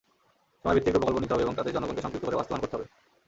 [0.65, 2.85] সময়ভিত্তিক রূপকল্প নিতে হবে এবং তাতে জনগণকে সম্পৃক্ত করে বাস্তবায়ন করতে হবে।